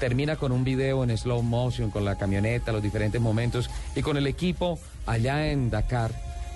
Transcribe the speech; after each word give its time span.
termina 0.00 0.36
con 0.36 0.52
un 0.52 0.64
video 0.64 1.04
en 1.04 1.16
slow 1.16 1.42
motion, 1.42 1.90
con 1.90 2.04
la 2.04 2.16
camioneta, 2.16 2.72
los 2.72 2.82
diferentes 2.82 3.20
momentos 3.20 3.70
y 3.94 4.02
con 4.02 4.16
el 4.16 4.26
equipo 4.26 4.78
allá 5.06 5.50
en 5.50 5.70
Dakar, 5.70 6.12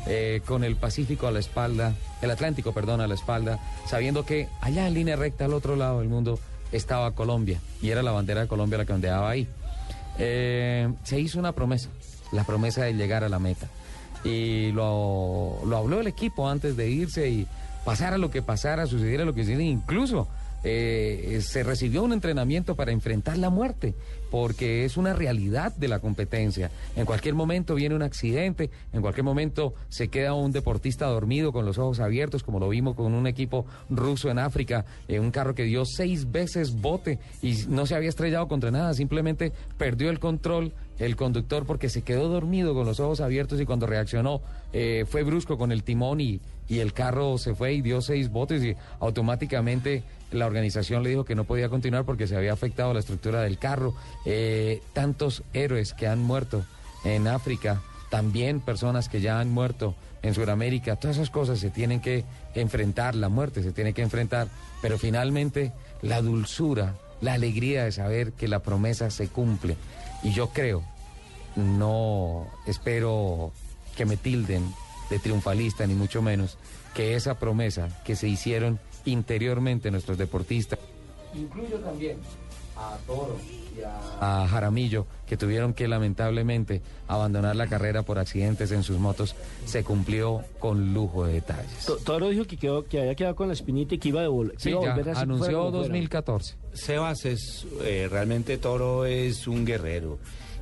eh, 0.06 0.40
con 0.46 0.64
el 0.64 0.76
Pacífico 0.76 1.26
a 1.26 1.30
la 1.30 1.38
espalda, 1.38 1.94
el 2.22 2.30
Atlántico, 2.30 2.72
perdón, 2.72 3.00
a 3.00 3.06
la 3.06 3.14
espalda, 3.14 3.58
sabiendo 3.86 4.24
que 4.24 4.48
allá 4.60 4.86
en 4.86 4.94
línea 4.94 5.16
recta 5.16 5.44
al 5.44 5.54
otro 5.54 5.76
lado 5.76 6.00
del 6.00 6.08
mundo 6.08 6.38
estaba 6.72 7.12
Colombia 7.12 7.60
y 7.80 7.90
era 7.90 8.02
la 8.02 8.12
bandera 8.12 8.42
de 8.42 8.48
Colombia 8.48 8.78
la 8.78 8.84
que 8.84 8.92
ondeaba 8.92 9.30
ahí. 9.30 9.48
Eh, 10.18 10.88
se 11.04 11.20
hizo 11.20 11.38
una 11.38 11.52
promesa, 11.52 11.90
la 12.32 12.44
promesa 12.44 12.84
de 12.84 12.94
llegar 12.94 13.24
a 13.24 13.28
la 13.28 13.38
meta. 13.38 13.68
Y 14.24 14.72
lo, 14.72 15.60
lo 15.64 15.76
habló 15.76 16.00
el 16.00 16.08
equipo 16.08 16.48
antes 16.48 16.76
de 16.76 16.90
irse 16.90 17.28
y 17.28 17.46
pasara 17.84 18.18
lo 18.18 18.30
que 18.30 18.42
pasara, 18.42 18.86
sucediera 18.86 19.24
lo 19.24 19.32
que 19.32 19.42
sucediera, 19.42 19.70
incluso 19.70 20.28
eh, 20.64 21.38
se 21.42 21.62
recibió 21.62 22.02
un 22.02 22.12
entrenamiento 22.12 22.74
para 22.74 22.92
enfrentar 22.92 23.38
la 23.38 23.50
muerte, 23.50 23.94
porque 24.30 24.84
es 24.84 24.96
una 24.96 25.12
realidad 25.12 25.74
de 25.74 25.88
la 25.88 26.00
competencia. 26.00 26.70
En 26.96 27.06
cualquier 27.06 27.34
momento 27.34 27.74
viene 27.74 27.94
un 27.94 28.02
accidente, 28.02 28.70
en 28.92 29.00
cualquier 29.00 29.24
momento 29.24 29.74
se 29.88 30.08
queda 30.08 30.34
un 30.34 30.52
deportista 30.52 31.06
dormido 31.06 31.52
con 31.52 31.64
los 31.64 31.78
ojos 31.78 32.00
abiertos, 32.00 32.42
como 32.42 32.58
lo 32.58 32.68
vimos 32.68 32.94
con 32.94 33.14
un 33.14 33.26
equipo 33.26 33.66
ruso 33.88 34.30
en 34.30 34.38
África, 34.38 34.84
en 35.06 35.22
un 35.22 35.30
carro 35.30 35.54
que 35.54 35.64
dio 35.64 35.84
seis 35.84 36.30
veces 36.30 36.80
bote 36.80 37.18
y 37.42 37.54
no 37.68 37.86
se 37.86 37.94
había 37.94 38.08
estrellado 38.08 38.48
contra 38.48 38.70
nada, 38.70 38.94
simplemente 38.94 39.52
perdió 39.76 40.10
el 40.10 40.18
control 40.18 40.72
el 40.98 41.14
conductor 41.14 41.64
porque 41.64 41.88
se 41.88 42.02
quedó 42.02 42.28
dormido 42.28 42.74
con 42.74 42.84
los 42.84 42.98
ojos 42.98 43.20
abiertos 43.20 43.60
y 43.60 43.64
cuando 43.64 43.86
reaccionó 43.86 44.42
eh, 44.72 45.04
fue 45.08 45.22
brusco 45.22 45.56
con 45.56 45.70
el 45.70 45.84
timón 45.84 46.20
y, 46.20 46.40
y 46.68 46.80
el 46.80 46.92
carro 46.92 47.38
se 47.38 47.54
fue 47.54 47.72
y 47.72 47.82
dio 47.82 48.00
seis 48.00 48.30
botes 48.30 48.62
y 48.62 48.76
automáticamente 49.00 50.02
la 50.30 50.46
organización 50.46 51.02
le 51.02 51.10
dijo 51.10 51.24
que 51.24 51.34
no 51.34 51.44
podía 51.44 51.68
continuar 51.68 52.04
porque 52.04 52.26
se 52.26 52.36
había 52.36 52.52
afectado 52.52 52.92
la 52.92 53.00
estructura 53.00 53.40
del 53.40 53.58
carro. 53.58 53.94
Eh, 54.26 54.82
tantos 54.92 55.42
héroes 55.54 55.94
que 55.94 56.06
han 56.06 56.20
muerto 56.20 56.64
en 57.04 57.26
África, 57.26 57.80
también 58.10 58.60
personas 58.60 59.08
que 59.08 59.20
ya 59.20 59.40
han 59.40 59.50
muerto 59.50 59.94
en 60.22 60.34
Sudamérica, 60.34 60.96
todas 60.96 61.16
esas 61.16 61.30
cosas 61.30 61.58
se 61.58 61.70
tienen 61.70 62.00
que 62.00 62.24
enfrentar, 62.54 63.14
la 63.14 63.28
muerte 63.28 63.62
se 63.62 63.72
tiene 63.72 63.92
que 63.92 64.02
enfrentar, 64.02 64.48
pero 64.82 64.98
finalmente 64.98 65.72
la 66.02 66.20
dulzura, 66.20 66.96
la 67.20 67.34
alegría 67.34 67.84
de 67.84 67.92
saber 67.92 68.32
que 68.32 68.48
la 68.48 68.58
promesa 68.58 69.10
se 69.10 69.28
cumple. 69.28 69.76
Y 70.22 70.32
yo 70.32 70.48
creo, 70.48 70.82
no 71.56 72.48
espero 72.66 73.52
que 73.96 74.04
me 74.04 74.16
tilden 74.16 74.64
de 75.10 75.18
triunfalista, 75.18 75.86
ni 75.86 75.94
mucho 75.94 76.22
menos, 76.22 76.58
que 76.94 77.14
esa 77.14 77.38
promesa 77.38 78.02
que 78.04 78.16
se 78.16 78.28
hicieron 78.28 78.78
interiormente 79.04 79.90
nuestros 79.90 80.18
deportistas, 80.18 80.78
incluyo 81.34 81.78
también 81.78 82.18
a 82.76 82.96
Toro 83.06 83.36
y 83.76 83.82
a, 83.82 84.42
a 84.44 84.48
Jaramillo, 84.48 85.06
que 85.26 85.36
tuvieron 85.36 85.74
que 85.74 85.88
lamentablemente 85.88 86.80
abandonar 87.08 87.56
la 87.56 87.66
carrera 87.66 88.02
por 88.02 88.18
accidentes 88.20 88.70
en 88.70 88.82
sus 88.84 88.98
motos, 88.98 89.34
se 89.66 89.82
cumplió 89.82 90.44
con 90.60 90.94
lujo 90.94 91.26
de 91.26 91.34
detalles. 91.34 91.84
To- 91.86 91.96
Toro 91.96 92.28
dijo 92.28 92.44
que, 92.44 92.56
quedó, 92.56 92.84
que 92.84 93.00
había 93.00 93.14
quedado 93.16 93.34
con 93.34 93.48
la 93.48 93.54
espinita 93.54 93.96
y 93.96 93.98
que 93.98 94.10
iba 94.10 94.20
a 94.20 94.26
devol- 94.28 94.52
que 94.52 94.58
Sí, 94.60 94.70
iba 94.70 94.80
a 94.80 94.84
ya 94.84 94.90
volver 94.94 95.10
a 95.10 95.14
ser 95.14 95.22
anunció 95.24 95.44
fuera 95.46 95.58
como 95.58 95.70
fuera. 95.70 95.82
2014. 95.88 96.54
Sebas 96.74 97.24
es 97.24 97.66
eh, 97.82 98.08
realmente 98.10 98.58
Toro 98.58 99.04
es 99.06 99.46
un 99.48 99.64
guerrero. 99.64 100.18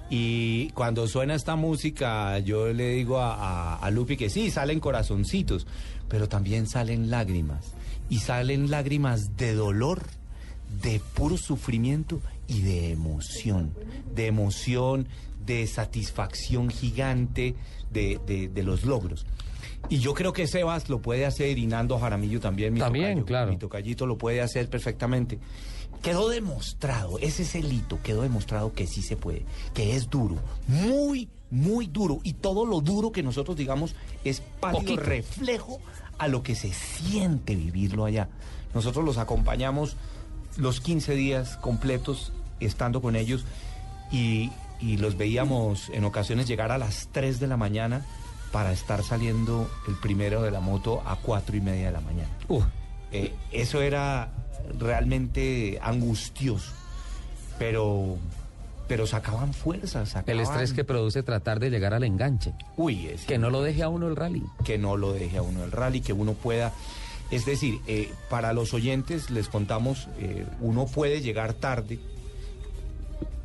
Y 0.09 0.71
cuando 0.71 1.09
suena 1.09 1.34
esta 1.34 1.56
música, 1.56 2.39
yo 2.39 2.72
le 2.72 2.91
digo 2.91 3.19
a, 3.21 3.89
Lupi 3.91 4.17
que 4.17 4.31
sí, 4.31 4.50
salen 4.50 4.81
corazoncitos, 4.81 5.67
pero 6.09 6.28
también 6.28 6.67
salen 6.67 7.11
lágrimas. 7.11 7.72
Y 8.09 8.21
salen 8.21 8.71
lágrimas 8.71 9.37
de 9.37 9.55
dolor, 9.55 10.03
de 10.81 11.00
puro 11.15 11.37
sufrimiento 11.37 12.21
y 12.47 12.61
de 12.61 12.93
emoción. 12.93 13.72
De 14.15 14.27
emoción, 14.27 15.09
de 15.44 15.67
satisfacción 15.67 16.71
gigante 16.71 17.56
de 17.91 18.62
los 18.65 18.84
logros. 18.84 19.27
Y 19.88 19.99
yo 19.99 20.15
creo 20.15 20.32
que 20.32 20.47
Sebas 20.47 20.88
lo 20.88 21.00
puede 21.00 21.27
hacer 21.27 21.59
y 21.59 21.66
Nando 21.66 21.99
Jaramillo 21.99 22.41
también. 22.41 22.75
Mi 22.75 22.81
También, 22.81 23.10
tocayo, 23.10 23.27
claro. 23.27 23.50
Mi 23.53 23.59
tocallito 23.59 24.06
lo 24.06 24.19
puede 24.19 24.41
hacer 24.41 24.69
perfectamente. 24.69 25.38
Quedó 26.03 26.28
demostrado, 26.28 27.19
ese 27.19 27.43
es 27.43 27.54
el 27.54 27.72
hito, 27.72 27.99
quedó 28.03 28.22
demostrado 28.22 28.72
que 28.72 28.87
sí 28.87 29.03
se 29.03 29.16
puede, 29.16 29.44
que 29.75 29.97
es 29.97 30.10
duro, 30.10 30.37
muy, 30.69 31.28
muy 31.50 31.87
duro. 31.87 32.21
Y 32.22 32.34
todo 32.34 32.66
lo 32.66 32.81
duro 32.81 33.12
que 33.12 33.22
nosotros 33.22 33.56
digamos 33.56 33.94
es 34.25 34.41
pálido 34.60 34.97
reflejo 34.97 35.81
a 36.19 36.28
lo 36.28 36.43
que 36.43 36.55
se 36.55 36.72
siente 36.72 37.56
vivirlo 37.56 38.05
allá. 38.05 38.28
Nosotros 38.75 39.05
los 39.05 39.19
acompañamos 39.19 39.97
los 40.56 40.81
15 40.81 41.15
días 41.15 41.56
completos 41.56 42.32
estando 42.60 43.00
con 43.00 43.16
ellos 43.16 43.44
y, 44.12 44.50
y 44.81 44.99
los 44.99 45.16
veíamos 45.16 45.91
en 45.91 46.05
ocasiones 46.05 46.47
llegar 46.47 46.72
a 46.72 46.78
las 46.78 47.09
3 47.12 47.41
de 47.41 47.47
la 47.47 47.56
mañana 47.56 48.05
para 48.52 48.72
estar 48.72 49.02
saliendo 49.02 49.68
el 49.88 49.94
primero 49.96 50.42
de 50.42 50.50
la 50.50 50.60
moto 50.60 51.02
a 51.04 51.16
4 51.16 51.56
y 51.56 51.60
media 51.60 51.86
de 51.86 51.92
la 51.92 52.00
mañana. 52.00 52.30
Eh, 53.12 53.34
eso 53.52 53.82
era 53.82 54.30
realmente 54.78 55.78
angustioso, 55.82 56.72
pero, 57.58 58.16
pero 58.88 59.06
sacaban 59.06 59.54
fuerzas. 59.54 60.14
el 60.26 60.40
estrés 60.40 60.72
que 60.72 60.84
produce 60.84 61.22
tratar 61.22 61.60
de 61.60 61.70
llegar 61.70 61.94
al 61.94 62.04
enganche, 62.04 62.52
Uy, 62.76 63.06
es 63.06 63.24
que 63.24 63.38
no 63.38 63.50
lo 63.50 63.62
deje 63.62 63.82
a 63.82 63.88
uno 63.88 64.08
el 64.08 64.16
rally. 64.16 64.42
que 64.64 64.78
no 64.78 64.96
lo 64.96 65.12
deje 65.12 65.38
a 65.38 65.42
uno 65.42 65.64
el 65.64 65.72
rally, 65.72 66.00
que 66.00 66.12
uno 66.12 66.32
pueda... 66.32 66.72
Es 67.30 67.44
decir, 67.44 67.80
eh, 67.88 68.12
para 68.30 68.52
los 68.52 68.72
oyentes 68.72 69.30
les 69.30 69.48
contamos, 69.48 70.08
eh, 70.18 70.46
uno 70.60 70.86
puede 70.86 71.20
llegar 71.22 71.54
tarde 71.54 71.98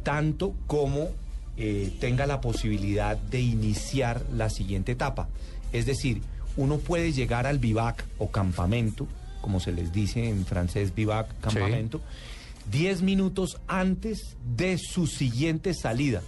tanto 0.03 0.53
como 0.68 1.09
eh, 1.57 1.91
tenga 2.00 2.25
la 2.25 2.41
posibilidad 2.41 3.17
de 3.17 3.39
iniciar 3.41 4.23
la 4.35 4.50
siguiente 4.50 4.94
etapa. 4.94 5.28
Es 5.73 5.85
decir, 5.85 6.22
uno 6.57 6.78
puede 6.78 7.12
llegar 7.13 7.47
al 7.47 7.59
vivac 7.59 8.03
o 8.17 8.29
campamento, 8.31 9.07
como 9.41 9.59
se 9.59 9.72
les 9.72 9.91
dice 9.91 10.28
en 10.29 10.45
francés 10.45 10.94
vivac, 10.95 11.28
campamento, 11.39 12.01
10 12.72 13.01
minutos 13.01 13.59
antes 13.67 14.35
de 14.56 14.78
su 14.78 15.07
siguiente 15.07 15.73
salida 15.73 16.22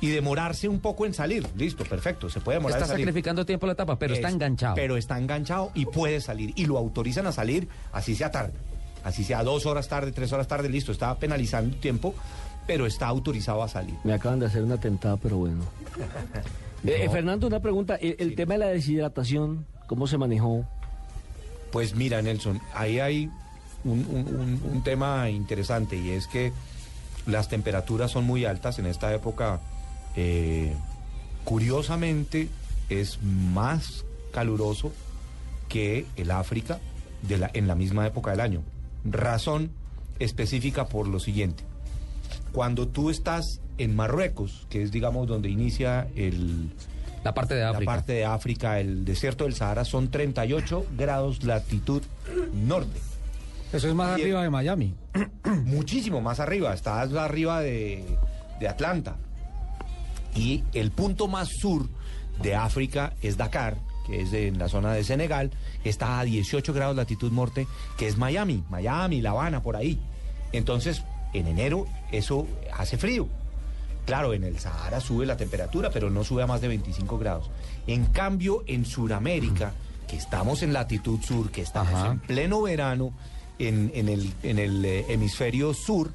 y 0.00 0.08
demorarse 0.08 0.68
un 0.68 0.80
poco 0.80 1.06
en 1.06 1.14
salir. 1.14 1.46
Listo, 1.56 1.84
perfecto, 1.84 2.28
se 2.28 2.40
puede 2.40 2.58
demorar 2.58 2.76
Está 2.78 2.84
en 2.86 2.90
salir. 2.92 3.06
sacrificando 3.06 3.46
tiempo 3.46 3.66
la 3.66 3.72
etapa, 3.72 3.98
pero 3.98 4.14
está 4.14 4.28
Es- 4.28 4.34
enganchado. 4.34 4.74
Pero 4.74 4.96
está 4.96 5.18
enganchado 5.18 5.70
y 5.74 5.86
puede 5.86 6.20
salir. 6.20 6.52
Y 6.56 6.66
lo 6.66 6.76
autorizan 6.78 7.26
a 7.26 7.32
salir, 7.32 7.68
así 7.92 8.14
sea 8.14 8.30
tarde. 8.30 8.52
Así 9.04 9.22
sea 9.24 9.42
dos 9.44 9.66
horas 9.66 9.88
tarde, 9.88 10.12
tres 10.12 10.32
horas 10.32 10.48
tarde, 10.48 10.68
listo. 10.68 10.90
Está 10.92 11.14
penalizando 11.18 11.76
tiempo, 11.76 12.14
pero 12.66 12.86
está 12.86 13.06
autorizado 13.06 13.62
a 13.62 13.68
salir. 13.68 13.94
Me 14.04 14.12
acaban 14.12 14.38
de 14.40 14.46
hacer 14.46 14.62
un 14.62 14.72
atentado, 14.72 15.16
pero 15.18 15.36
bueno. 15.38 15.64
Eh, 16.84 17.04
eh, 17.04 17.08
Fernando, 17.10 17.48
una 17.48 17.58
pregunta. 17.58 17.96
El, 17.96 18.14
el 18.20 18.34
tema 18.36 18.54
de 18.54 18.58
la 18.58 18.66
deshidratación, 18.68 19.66
¿cómo 19.88 20.06
se 20.06 20.18
manejó? 20.18 20.64
Pues 21.72 21.96
mira, 21.96 22.22
Nelson, 22.22 22.60
ahí 22.74 23.00
hay 23.00 23.28
un, 23.82 24.06
un- 24.08 24.36
un- 24.36 24.70
un 24.72 24.82
tema 24.84 25.28
interesante 25.30 25.96
y 25.96 26.10
es 26.10 26.28
que 26.28 26.52
las 27.26 27.48
temperaturas 27.48 28.12
son 28.12 28.24
muy 28.24 28.44
altas 28.44 28.78
en 28.78 28.86
esta 28.86 29.12
época. 29.12 29.60
eh, 30.14 30.76
curiosamente, 31.44 32.48
es 32.90 33.18
más 33.22 34.04
caluroso 34.32 34.92
que 35.68 36.06
el 36.16 36.30
África 36.30 36.78
de 37.22 37.38
la, 37.38 37.50
en 37.54 37.66
la 37.66 37.74
misma 37.74 38.06
época 38.06 38.30
del 38.32 38.40
año. 38.40 38.62
Razón 39.04 39.70
específica 40.18 40.86
por 40.86 41.08
lo 41.08 41.18
siguiente. 41.20 41.64
Cuando 42.56 42.88
tú 42.88 43.10
estás 43.10 43.60
en 43.76 43.94
Marruecos, 43.94 44.66
que 44.70 44.82
es 44.82 44.90
digamos 44.90 45.26
donde 45.28 45.50
inicia 45.50 46.08
el, 46.16 46.70
La 47.22 47.34
parte 47.34 47.54
de 47.54 47.60
la 47.60 47.68
África. 47.68 47.92
parte 47.92 48.12
de 48.14 48.24
África, 48.24 48.80
el 48.80 49.04
desierto 49.04 49.44
del 49.44 49.52
Sahara, 49.54 49.84
son 49.84 50.10
38 50.10 50.86
grados 50.96 51.44
latitud 51.44 52.00
norte. 52.54 52.98
Eso 53.74 53.88
es 53.88 53.94
más 53.94 54.18
Y- 54.18 54.22
arriba 54.22 54.42
de 54.42 54.48
Miami. 54.48 54.94
Muchísimo 55.66 56.22
más 56.22 56.40
arriba, 56.40 56.72
estás 56.72 57.12
arriba 57.12 57.60
de, 57.60 58.02
de 58.58 58.68
Atlanta. 58.68 59.16
Y 60.34 60.64
el 60.72 60.92
punto 60.92 61.28
más 61.28 61.48
sur 61.60 61.86
de 62.42 62.54
África 62.54 63.12
es 63.20 63.36
Dakar, 63.36 63.76
que 64.06 64.22
es 64.22 64.32
en 64.32 64.58
la 64.58 64.70
zona 64.70 64.94
de 64.94 65.04
Senegal, 65.04 65.50
está 65.84 66.20
a 66.20 66.24
18 66.24 66.72
grados 66.72 66.96
latitud 66.96 67.30
norte, 67.32 67.66
que 67.98 68.08
es 68.08 68.16
Miami, 68.16 68.64
Miami, 68.70 69.20
La 69.20 69.32
Habana, 69.32 69.62
por 69.62 69.76
ahí. 69.76 69.98
Entonces, 70.52 71.02
en 71.38 71.48
enero 71.48 71.86
eso 72.12 72.46
hace 72.72 72.96
frío. 72.98 73.28
Claro, 74.06 74.34
en 74.34 74.44
el 74.44 74.58
Sahara 74.58 75.00
sube 75.00 75.26
la 75.26 75.36
temperatura, 75.36 75.90
pero 75.90 76.10
no 76.10 76.22
sube 76.22 76.42
a 76.42 76.46
más 76.46 76.60
de 76.60 76.68
25 76.68 77.18
grados. 77.18 77.50
En 77.88 78.06
cambio, 78.06 78.62
en 78.66 78.84
Sudamérica, 78.84 79.72
que 80.06 80.16
estamos 80.16 80.62
en 80.62 80.72
latitud 80.72 81.20
sur, 81.20 81.50
que 81.50 81.62
estamos 81.62 81.94
Ajá. 81.94 82.12
en 82.12 82.18
pleno 82.20 82.62
verano, 82.62 83.12
en, 83.58 83.90
en 83.94 84.08
el, 84.08 84.32
en 84.44 84.60
el 84.60 84.84
eh, 84.84 85.06
hemisferio 85.08 85.74
sur, 85.74 86.12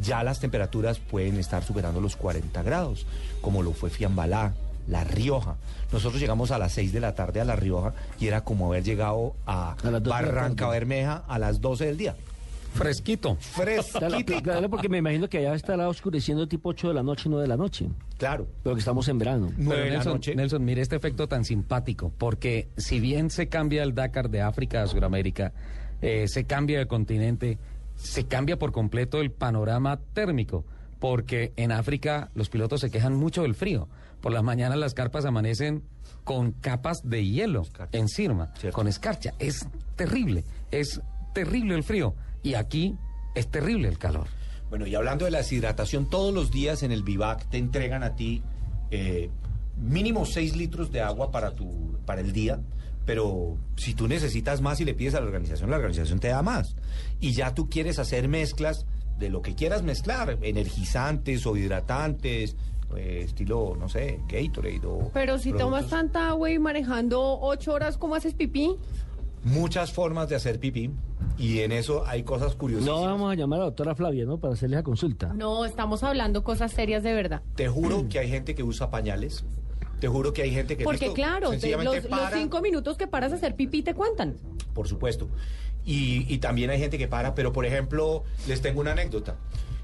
ya 0.00 0.22
las 0.22 0.40
temperaturas 0.40 0.98
pueden 0.98 1.38
estar 1.38 1.64
superando 1.64 2.00
los 2.00 2.16
40 2.16 2.62
grados, 2.62 3.06
como 3.40 3.62
lo 3.62 3.72
fue 3.72 3.88
Fiambalá, 3.88 4.52
La 4.86 5.04
Rioja. 5.04 5.56
Nosotros 5.92 6.20
llegamos 6.20 6.50
a 6.50 6.58
las 6.58 6.72
6 6.72 6.92
de 6.92 7.00
la 7.00 7.14
tarde 7.14 7.40
a 7.40 7.44
La 7.44 7.56
Rioja 7.56 7.94
y 8.18 8.26
era 8.26 8.42
como 8.42 8.66
haber 8.66 8.84
llegado 8.84 9.34
a, 9.46 9.72
A 9.72 10.00
Barranca. 10.00 10.68
Bermeja 10.68 11.22
a 11.28 11.38
las 11.38 11.60
12 11.60 11.86
del 11.86 11.96
día. 11.96 12.16
Fresquito. 12.74 13.36
Claro, 13.54 13.82
Fresquito. 13.82 14.42
claro, 14.42 14.70
porque 14.70 14.88
me 14.88 14.98
imagino 14.98 15.28
que 15.28 15.38
allá 15.38 15.54
estará 15.54 15.88
oscureciendo 15.88 16.46
tipo 16.48 16.70
8 16.70 16.88
de 16.88 16.94
la 16.94 17.02
noche, 17.02 17.28
9 17.28 17.42
de 17.42 17.48
la 17.48 17.56
noche. 17.56 17.88
Claro. 18.18 18.46
Pero 18.62 18.74
que 18.74 18.80
estamos 18.80 19.06
en 19.08 19.18
verano. 19.18 19.50
Nueve 19.56 19.64
Pero 19.68 19.76
de 19.84 19.90
la 19.90 19.94
Nelson, 19.96 20.12
noche. 20.14 20.34
Nelson, 20.34 20.64
mire 20.64 20.80
este 20.82 20.96
efecto 20.96 21.28
tan 21.28 21.44
simpático, 21.44 22.12
porque 22.18 22.68
si 22.76 23.00
bien 23.00 23.30
se 23.30 23.48
cambia 23.48 23.82
el 23.82 23.94
Dakar 23.94 24.30
de 24.30 24.40
África 24.42 24.82
a 24.82 24.86
Sudamérica, 24.86 25.52
eh, 26.00 26.26
se 26.28 26.44
cambia 26.44 26.80
el 26.80 26.86
continente, 26.86 27.58
se 27.96 28.24
cambia 28.26 28.58
por 28.58 28.72
completo 28.72 29.20
el 29.20 29.30
panorama 29.30 29.98
térmico, 30.14 30.64
porque 30.98 31.52
en 31.56 31.72
África 31.72 32.30
los 32.34 32.48
pilotos 32.48 32.80
se 32.80 32.90
quejan 32.90 33.14
mucho 33.14 33.42
del 33.42 33.54
frío. 33.54 33.88
Por 34.20 34.32
las 34.32 34.42
mañanas 34.44 34.78
las 34.78 34.94
carpas 34.94 35.24
amanecen 35.24 35.82
con 36.24 36.52
capas 36.52 37.02
de 37.08 37.26
hielo 37.26 37.62
Escarcha. 37.62 37.98
encima, 37.98 38.52
Cierto. 38.56 38.76
con 38.76 38.86
escarcha. 38.86 39.34
Es 39.40 39.66
terrible, 39.96 40.44
es 40.70 41.00
terrible 41.34 41.74
el 41.74 41.82
frío. 41.82 42.14
Y 42.42 42.54
aquí 42.54 42.96
es 43.34 43.48
terrible 43.48 43.88
el 43.88 43.98
calor. 43.98 44.26
Bueno, 44.68 44.86
y 44.86 44.94
hablando 44.94 45.26
de 45.26 45.30
la 45.30 45.38
deshidratación, 45.38 46.08
todos 46.08 46.32
los 46.32 46.50
días 46.50 46.82
en 46.82 46.92
el 46.92 47.02
Vivac 47.02 47.48
te 47.50 47.58
entregan 47.58 48.02
a 48.02 48.16
ti 48.16 48.42
eh, 48.90 49.30
mínimo 49.76 50.24
6 50.24 50.56
litros 50.56 50.90
de 50.90 51.00
agua 51.00 51.30
para, 51.30 51.52
tu, 51.52 51.98
para 52.06 52.20
el 52.20 52.32
día, 52.32 52.60
pero 53.04 53.58
si 53.76 53.94
tú 53.94 54.08
necesitas 54.08 54.60
más 54.60 54.80
y 54.80 54.84
le 54.84 54.94
pides 54.94 55.14
a 55.14 55.20
la 55.20 55.26
organización, 55.26 55.70
la 55.70 55.76
organización 55.76 56.20
te 56.20 56.28
da 56.28 56.42
más. 56.42 56.76
Y 57.20 57.32
ya 57.32 57.54
tú 57.54 57.68
quieres 57.68 57.98
hacer 57.98 58.28
mezclas 58.28 58.86
de 59.18 59.28
lo 59.28 59.42
que 59.42 59.54
quieras 59.54 59.82
mezclar, 59.82 60.38
energizantes 60.40 61.46
o 61.46 61.56
hidratantes, 61.56 62.56
eh, 62.96 63.22
estilo, 63.24 63.76
no 63.78 63.88
sé, 63.88 64.20
Gatorade 64.28 64.86
o... 64.86 65.10
Pero 65.12 65.38
si 65.38 65.52
tomas 65.52 65.88
tanta 65.88 66.28
agua 66.28 66.50
y 66.50 66.58
manejando 66.58 67.40
ocho 67.40 67.72
horas, 67.74 67.96
¿cómo 67.96 68.14
haces 68.14 68.34
pipí? 68.34 68.76
Muchas 69.44 69.92
formas 69.92 70.28
de 70.28 70.36
hacer 70.36 70.60
pipí 70.60 70.90
y 71.42 71.60
en 71.60 71.72
eso 71.72 72.04
hay 72.06 72.22
cosas 72.22 72.54
curiosas. 72.54 72.86
No 72.86 73.02
vamos 73.02 73.32
a 73.32 73.34
llamar 73.34 73.58
a 73.58 73.60
la 73.60 73.66
doctora 73.66 73.94
Flavia, 73.94 74.24
¿no? 74.24 74.38
Para 74.38 74.54
hacerle 74.54 74.76
la 74.76 74.82
consulta. 74.82 75.32
No, 75.34 75.64
estamos 75.64 76.02
hablando 76.02 76.44
cosas 76.44 76.70
serias 76.72 77.02
de 77.02 77.12
verdad. 77.14 77.42
Te 77.56 77.68
juro 77.68 78.08
que 78.08 78.18
hay 78.20 78.28
gente 78.28 78.54
que 78.54 78.62
usa 78.62 78.90
pañales. 78.90 79.44
Te 80.00 80.08
juro 80.08 80.32
que 80.32 80.42
hay 80.42 80.52
gente 80.52 80.76
que... 80.76 80.84
Porque 80.84 81.06
listo, 81.06 81.14
claro, 81.14 81.50
te- 81.50 81.70
los, 81.76 81.94
los 82.04 82.20
cinco 82.32 82.60
minutos 82.60 82.96
que 82.96 83.06
paras 83.06 83.32
a 83.32 83.36
hacer 83.36 83.54
pipí 83.56 83.82
te 83.82 83.94
cuentan. 83.94 84.36
Por 84.74 84.88
supuesto. 84.88 85.28
Y, 85.84 86.32
y 86.32 86.38
también 86.38 86.70
hay 86.70 86.78
gente 86.78 86.98
que 86.98 87.08
para, 87.08 87.34
pero 87.34 87.52
por 87.52 87.66
ejemplo, 87.66 88.24
les 88.48 88.60
tengo 88.62 88.80
una 88.80 88.92
anécdota. 88.92 89.36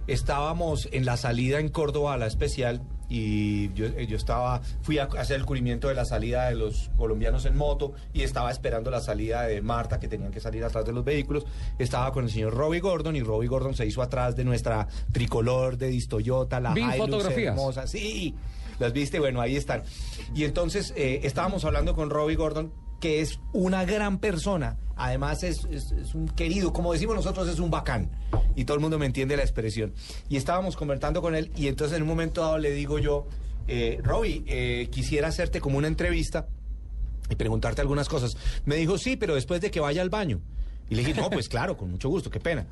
Estábamos 0.09 0.89
en 0.91 1.05
la 1.05 1.17
salida 1.17 1.61
en 1.61 1.69
Córdoba 1.69 2.15
a 2.15 2.17
la 2.17 2.27
especial 2.27 2.83
y 3.11 3.73
yo, 3.75 3.87
yo 3.87 4.17
estaba, 4.17 4.61
fui 4.83 4.99
a 4.99 5.05
hacer 5.05 5.37
el 5.37 5.47
cubrimiento 5.47 5.89
de 5.89 5.95
la 5.95 6.05
salida 6.05 6.49
de 6.49 6.55
los 6.55 6.91
colombianos 6.97 7.45
en 7.45 7.57
moto 7.57 7.93
y 8.13 8.23
estaba 8.23 8.51
esperando 8.51 8.91
la 8.91 9.01
salida 9.01 9.43
de 9.43 9.63
Marta, 9.63 10.01
que 10.01 10.09
tenían 10.09 10.31
que 10.31 10.41
salir 10.41 10.65
atrás 10.65 10.85
de 10.85 10.93
los 10.93 11.05
vehículos. 11.05 11.47
Estaba 11.79 12.11
con 12.13 12.25
el 12.25 12.31
señor 12.31 12.55
Robbie 12.55 12.81
Gordon 12.81 13.17
y 13.17 13.23
Robbie 13.23 13.49
Gordon 13.49 13.75
se 13.75 13.87
hizo 13.87 14.03
atrás 14.03 14.35
de 14.35 14.45
nuestra 14.45 14.89
tricolor 15.13 15.79
de 15.79 15.89
Distoyota, 15.89 16.59
la 16.59 16.73
Hilux 16.73 16.97
fotografías. 16.97 17.55
hermosa. 17.55 17.87
Sí, 17.87 18.35
las 18.79 18.93
viste, 18.93 19.19
bueno, 19.19 19.41
ahí 19.41 19.57
están. 19.57 19.83
Y 20.35 20.45
entonces 20.45 20.93
eh, 20.97 21.21
estábamos 21.23 21.65
hablando 21.65 21.95
con 21.95 22.11
Robbie 22.11 22.37
Gordon, 22.37 22.73
que 23.01 23.21
es 23.21 23.41
una 23.53 23.85
gran 23.85 24.19
persona. 24.19 24.77
Además 24.97 25.45
es, 25.45 25.65
un 26.15 26.29
querido, 26.29 26.73
como 26.73 26.93
decimos 26.93 27.15
nosotros, 27.15 27.49
es 27.49 27.61
un 27.61 27.71
bacán. 27.71 28.11
Y 28.57 28.65
todo 28.65 28.75
el 28.77 28.81
mundo 28.81 28.99
me 28.99 29.07
entiende 29.07 29.37
la 29.37 29.43
expresión. 29.43 29.93
Y 30.29 30.37
estábamos 30.37 30.77
conversando 30.77 31.23
con 31.23 31.35
él 31.35 31.53
y 31.57 31.69
entonces 31.69 31.97
en 31.97 32.03
un 32.03 32.09
momento 32.09 32.41
dado 32.41 32.59
le 32.59 32.73
digo 32.73 32.99
yo, 32.99 33.27
eh, 33.69 34.01
Robbie, 34.03 34.43
eh, 34.47 34.89
quisiera 34.91 35.29
hacerte 35.29 35.61
como 35.61 35.79
una 35.79 35.87
entrevista 35.87 36.49
y 37.31 37.37
preguntarte 37.37 37.81
algunas 37.81 38.09
cosas. 38.09 38.37
Me 38.65 38.77
dijo, 38.77 38.99
sí, 38.99 39.17
pero 39.17 39.35
después 39.35 39.61
de 39.61 39.71
que 39.71 39.79
vaya 39.79 40.03
al 40.03 40.11
baño. 40.11 40.41
Y 40.91 40.95
le 40.95 41.05
dije, 41.05 41.21
no, 41.21 41.31
pues 41.31 41.49
claro, 41.49 41.77
con 41.77 41.91
mucho 41.91 42.09
gusto, 42.09 42.31
qué 42.31 42.41
pena. 42.41 42.67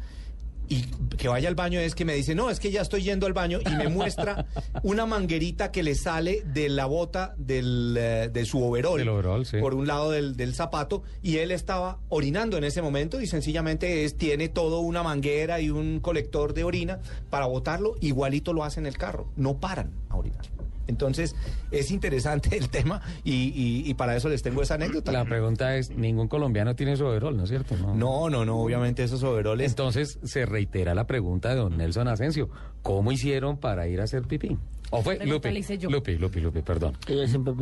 Y 0.69 0.83
que 1.17 1.29
vaya 1.29 1.49
al 1.49 1.55
baño 1.55 1.81
es 1.81 1.95
que 1.95 2.05
me 2.05 2.15
dice, 2.15 2.35
no, 2.35 2.51
es 2.51 2.61
que 2.61 2.71
ya 2.71 2.83
estoy 2.83 3.03
yendo 3.03 3.27
al 3.27 3.33
baño 3.33 3.59
y 3.65 3.75
me 3.77 3.89
muestra 3.89 4.47
una 4.83 5.07
manguerita 5.07 5.71
que 5.71 5.83
le 5.83 5.95
sale 5.95 6.43
de 6.43 6.69
la 6.69 6.87
bota 6.87 7.35
del, 7.39 7.97
eh, 7.99 8.31
de 8.33 8.45
su 8.45 8.63
overol. 8.63 9.07
Overol, 9.09 9.47
sí. 9.47 9.59
Por 9.59 9.75
un 9.75 9.87
lado 9.87 10.11
del, 10.11 10.37
del 10.37 10.55
zapato 10.55 11.03
y 11.23 11.39
él 11.39 11.51
estaba 11.51 11.99
orinando 12.09 12.57
en 12.57 12.65
ese 12.65 12.83
momento 12.83 13.21
y 13.21 13.27
sencillamente 13.27 14.05
es, 14.05 14.17
tiene 14.17 14.49
todo 14.49 14.81
una 14.81 15.03
manguera 15.03 15.61
y 15.61 15.71
un 15.71 16.01
colector 16.01 16.55
de 16.55 16.65
orina 16.65 17.01
para 17.31 17.47
botarlo, 17.47 17.95
igualito 18.01 18.53
lo 18.53 18.65
hace 18.65 18.81
en 18.81 18.87
el 18.87 18.97
carro, 18.97 19.29
no 19.37 19.59
paran 19.59 19.93
a 20.09 20.17
orinar. 20.17 20.56
Entonces 20.87 21.35
es 21.71 21.91
interesante 21.91 22.57
el 22.57 22.69
tema 22.69 23.01
y, 23.25 23.33
y- 23.33 23.83
y 23.91 23.95
para 23.95 24.17
eso 24.17 24.29
les 24.29 24.43
tengo 24.43 24.63
esa 24.63 24.75
anécdota. 24.75 25.13
La 25.13 25.25
pregunta 25.25 25.77
es, 25.77 25.91
ningún 25.91 26.29
colombiano 26.29 26.75
tiene 26.77 26.97
su 26.97 27.05
overol, 27.07 27.37
¿no 27.37 27.45
es 27.45 27.49
cierto? 27.51 27.77
No, 27.95 28.29
no, 28.31 28.45
no, 28.45 28.59
obviamente 28.61 29.03
esos 29.05 29.23
overoles. 29.23 29.71
Entonces 29.73 30.19
se 30.23 30.47
reitera 30.47 30.95
la 30.95 31.07
pregunta 31.07 31.51
de 31.51 31.57
don 31.57 31.77
Nelson 31.77 32.09
Asensio. 32.09 32.49
¿Cómo 32.83 33.13
hicieron 33.13 33.57
para 33.59 33.89
ir 33.89 34.01
a 34.01 34.05
hacer 34.05 34.23
pipí? 34.23 34.57
¿O 34.91 35.03
fue 35.03 35.19
yo. 35.19 35.91
Lupe, 35.91 36.13
Lupe, 36.17 36.41
Lupe, 36.41 36.63
perdón. 36.63 36.97
Ella 37.09 37.27
siempre 37.27 37.53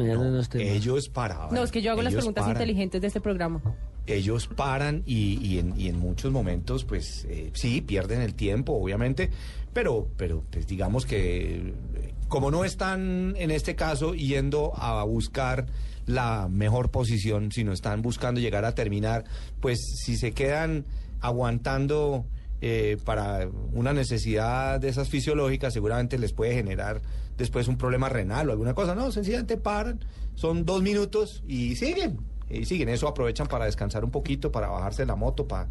ellos 0.59 1.09
paraban. 1.09 1.55
No, 1.55 1.63
es 1.65 1.71
que 1.71 1.81
yo 1.81 1.91
hago 1.93 2.03
las 2.03 2.13
ellos 2.13 2.23
preguntas 2.25 2.43
paran. 2.45 2.57
inteligentes 2.61 3.01
de 3.01 3.07
este 3.07 3.21
programa. 3.23 3.63
ellos 4.07 4.47
paran 4.49 5.03
y, 5.07 5.39
y 5.43 5.59
en, 5.59 5.81
y 5.81 5.89
en 5.89 5.99
muchos 5.99 6.31
momentos, 6.31 6.85
pues 6.85 7.25
eh, 7.31 7.51
sí, 7.55 7.81
pierden 7.81 8.21
el 8.21 8.35
tiempo, 8.35 8.75
obviamente, 8.75 9.31
pero, 9.73 10.07
pero 10.19 10.45
pues 10.51 10.67
digamos 10.67 11.07
que 11.07 11.73
como 12.35 12.51
no 12.51 12.65
están 12.65 13.37
en 13.37 13.53
este 13.53 13.77
caso 13.77 14.13
yendo 14.13 14.73
a 14.75 15.05
buscar 15.05 15.67
la 16.05 16.49
mejor 16.51 16.91
posición, 16.91 17.53
sino 17.53 17.73
están 17.73 18.03
buscando 18.03 18.41
llegar 18.41 18.65
a 18.65 18.75
terminar, 18.75 19.23
pues 19.61 19.79
si 20.05 20.17
se 20.17 20.33
quedan 20.33 20.85
aguantando 21.21 22.27
eh, 22.61 22.97
para 23.05 23.49
una 23.73 23.93
necesidad 23.93 24.81
de 24.81 24.89
esas 24.89 25.11
fisiológicas, 25.11 25.73
seguramente 25.73 26.19
les 26.19 26.33
puede 26.33 26.55
generar 26.55 27.03
después 27.37 27.69
un 27.69 27.79
problema 27.79 28.09
renal 28.09 28.49
o 28.49 28.51
alguna 28.51 28.75
cosa. 28.75 28.97
No, 28.97 29.13
sencillamente 29.13 29.57
paran, 29.57 30.05
son 30.35 30.65
dos 30.65 30.83
minutos 30.83 31.45
y 31.47 31.77
siguen. 31.77 32.19
Y 32.51 32.65
siguen, 32.65 32.89
eso 32.89 33.07
aprovechan 33.07 33.47
para 33.47 33.67
descansar 33.67 34.05
un 34.05 34.11
poquito, 34.11 34.51
para 34.51 34.67
bajarse 34.71 35.07
la 35.07 35.15
moto, 35.15 35.47
para, 35.47 35.69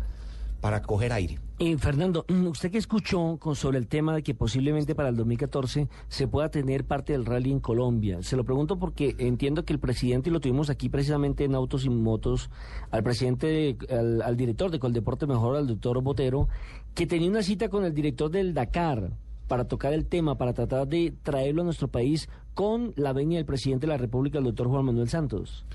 para 0.63 0.81
coger 0.81 1.11
aire. 1.11 1.39
Eh, 1.59 1.77
Fernando, 1.77 2.23
mm, 2.29 2.47
usted 2.47 2.71
que 2.71 2.77
escuchó 2.77 3.35
con, 3.37 3.53
sobre 3.53 3.77
el 3.79 3.87
tema 3.87 4.15
de 4.15 4.23
que 4.23 4.33
posiblemente 4.33 4.95
para 4.95 5.09
el 5.09 5.17
2014 5.17 5.89
se 6.07 6.27
pueda 6.29 6.47
tener 6.49 6.85
parte 6.85 7.11
del 7.11 7.25
rally 7.25 7.51
en 7.51 7.59
Colombia. 7.59 8.23
Se 8.23 8.37
lo 8.37 8.45
pregunto 8.45 8.79
porque 8.79 9.13
entiendo 9.19 9.65
que 9.65 9.73
el 9.73 9.79
presidente, 9.79 10.29
y 10.29 10.33
lo 10.33 10.39
tuvimos 10.39 10.69
aquí 10.69 10.87
precisamente 10.87 11.43
en 11.43 11.53
Autos 11.53 11.83
y 11.83 11.89
Motos, 11.89 12.49
al 12.91 13.03
presidente, 13.03 13.45
de- 13.47 13.77
al, 13.93 14.21
al 14.21 14.37
director 14.37 14.71
de 14.71 14.79
Coldeporte 14.79 15.27
Mejor, 15.27 15.57
al 15.57 15.67
doctor 15.67 16.01
Botero, 16.01 16.47
que 16.95 17.07
tenía 17.07 17.29
una 17.29 17.43
cita 17.43 17.67
con 17.67 17.83
el 17.83 17.93
director 17.93 18.31
del 18.31 18.53
Dakar 18.53 19.11
para 19.49 19.65
tocar 19.67 19.91
el 19.91 20.05
tema, 20.05 20.37
para 20.37 20.53
tratar 20.53 20.87
de 20.87 21.13
traerlo 21.23 21.63
a 21.63 21.65
nuestro 21.65 21.89
país 21.89 22.29
con 22.53 22.93
la 22.95 23.11
venia 23.11 23.37
del 23.37 23.45
presidente 23.45 23.85
de 23.85 23.91
la 23.91 23.97
República, 23.97 24.37
el 24.37 24.45
doctor 24.45 24.69
Juan 24.69 24.85
Manuel 24.85 25.09
Santos. 25.09 25.65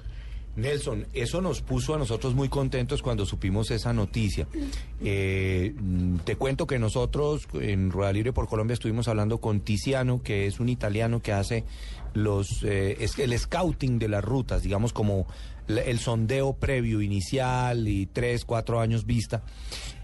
Nelson, 0.58 1.06
eso 1.14 1.40
nos 1.40 1.62
puso 1.62 1.94
a 1.94 1.98
nosotros 1.98 2.34
muy 2.34 2.48
contentos 2.48 3.00
cuando 3.00 3.24
supimos 3.24 3.70
esa 3.70 3.92
noticia. 3.92 4.46
Eh, 5.02 5.74
te 6.24 6.36
cuento 6.36 6.66
que 6.66 6.78
nosotros 6.78 7.46
en 7.54 7.90
Rueda 7.90 8.12
Libre 8.12 8.32
por 8.32 8.48
Colombia 8.48 8.74
estuvimos 8.74 9.08
hablando 9.08 9.40
con 9.40 9.60
Tiziano, 9.60 10.22
que 10.22 10.46
es 10.46 10.60
un 10.60 10.68
italiano 10.68 11.22
que 11.22 11.32
hace 11.32 11.64
los 12.14 12.62
eh, 12.64 13.06
el 13.18 13.38
scouting 13.38 13.98
de 13.98 14.08
las 14.08 14.24
rutas, 14.24 14.62
digamos 14.62 14.92
como 14.92 15.26
el 15.68 15.98
sondeo 15.98 16.54
previo 16.54 17.02
inicial 17.02 17.86
y 17.88 18.06
tres, 18.06 18.44
cuatro 18.44 18.80
años 18.80 19.06
vista. 19.06 19.42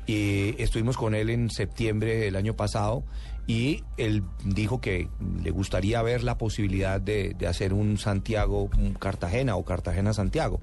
Estuvimos 0.06 0.98
con 0.98 1.14
él 1.14 1.30
en 1.30 1.50
septiembre 1.50 2.16
del 2.16 2.36
año 2.36 2.54
pasado 2.54 3.04
y 3.46 3.84
él 3.96 4.24
dijo 4.44 4.80
que 4.80 5.08
le 5.42 5.50
gustaría 5.50 6.00
ver 6.02 6.22
la 6.22 6.38
posibilidad 6.38 7.00
de, 7.00 7.34
de 7.34 7.46
hacer 7.46 7.74
un 7.74 7.98
Santiago 7.98 8.70
Cartagena 8.98 9.56
o 9.56 9.64
Cartagena 9.64 10.12
Santiago. 10.12 10.60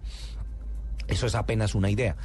Eso 1.12 1.28
es 1.28 1.36
apenas 1.36 1.76
una 1.76 1.90
idea. 1.92 2.16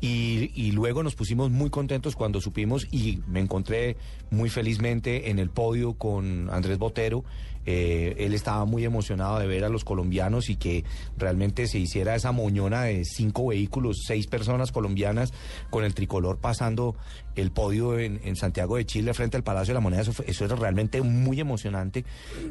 Y, 0.00 0.52
y 0.54 0.70
luego 0.72 1.02
nos 1.02 1.14
pusimos 1.16 1.50
muy 1.50 1.70
contentos 1.70 2.14
cuando 2.14 2.40
supimos 2.40 2.86
y 2.92 3.20
me 3.26 3.40
encontré 3.40 3.96
muy 4.30 4.48
felizmente 4.48 5.28
en 5.30 5.38
el 5.40 5.50
podio 5.50 5.94
con 5.94 6.48
Andrés 6.50 6.78
Botero. 6.78 7.24
Eh, 7.70 8.14
él 8.24 8.32
estaba 8.32 8.64
muy 8.64 8.84
emocionado 8.86 9.38
de 9.38 9.46
ver 9.46 9.62
a 9.64 9.68
los 9.68 9.84
colombianos 9.84 10.48
y 10.48 10.56
que 10.56 10.84
realmente 11.18 11.66
se 11.66 11.78
hiciera 11.78 12.14
esa 12.14 12.32
moñona 12.32 12.84
de 12.84 13.04
cinco 13.04 13.48
vehículos, 13.48 14.04
seis 14.06 14.26
personas 14.26 14.72
colombianas 14.72 15.34
con 15.68 15.84
el 15.84 15.92
tricolor 15.92 16.38
pasando 16.38 16.96
el 17.36 17.50
podio 17.50 17.98
en, 17.98 18.20
en 18.24 18.36
Santiago 18.36 18.76
de 18.76 18.86
Chile 18.86 19.12
frente 19.12 19.36
al 19.36 19.42
Palacio 19.42 19.72
de 19.72 19.74
la 19.74 19.80
Moneda. 19.80 20.00
Eso, 20.00 20.12
fue- 20.14 20.24
eso 20.30 20.46
era 20.46 20.56
realmente 20.56 21.02
muy 21.02 21.40
emocionante 21.40 22.06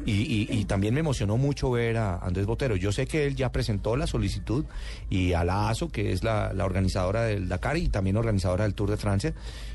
y, 0.06 0.12
y- 0.12 0.48
y 0.50 0.64
también 0.66 0.94
me 0.94 1.00
emocionó 1.00 1.36
mucho 1.36 1.68
ver 1.72 1.96
a 1.96 2.18
Andrés 2.18 2.46
Botero. 2.46 2.76
Yo 2.76 2.92
sé 2.92 3.06
que 3.06 3.26
él 3.26 3.34
ya 3.34 3.50
presentó 3.50 3.96
la 3.96 4.06
solicitud 4.06 4.66
y 5.10 5.32
a 5.32 5.42
la 5.42 5.68
Que 5.86 6.12
es 6.12 6.24
la, 6.24 6.52
la 6.52 6.64
organizadora 6.64 7.22
del 7.22 7.48
Dakar 7.48 7.76
y 7.76 7.88
también 7.88 8.16
organizadora 8.16 8.64
del 8.64 8.74
Tour 8.74 8.90
de 8.90 8.96
Francia, 8.96 9.34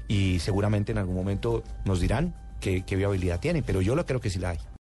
y 0.10 0.40
seguramente 0.40 0.92
en 0.92 0.98
algún 0.98 1.16
momento 1.16 1.64
nos 1.86 2.02
dirán 2.02 2.36
qué, 2.60 2.84
qué 2.86 2.98
viabilidad 2.98 3.40
tiene, 3.40 3.64
pero 3.64 3.82
yo 3.82 3.96
lo 3.96 4.06
creo 4.06 4.20
que 4.20 4.30
sí 4.30 4.40
la 4.40 4.50
hay. 4.50 4.58